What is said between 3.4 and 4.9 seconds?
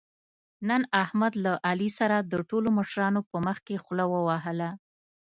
مخکې خوله ووهله.